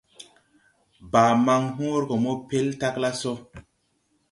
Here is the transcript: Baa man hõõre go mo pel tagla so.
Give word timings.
Baa 1.11 1.35
man 1.45 1.67
hõõre 1.77 2.09
go 2.13 2.17
mo 2.25 2.35
pel 2.49 2.73
tagla 2.81 3.15
so. 3.21 3.37